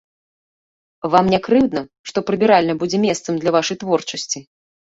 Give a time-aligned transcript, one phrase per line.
[1.15, 4.39] Вам не крыўдна, што прыбіральня будзе месцам для вашай творчасці?